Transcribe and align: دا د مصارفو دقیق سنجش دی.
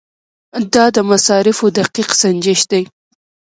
دا 0.73 0.85
د 0.95 0.97
مصارفو 1.11 1.65
دقیق 1.77 2.09
سنجش 2.21 2.61
دی. 2.71 2.83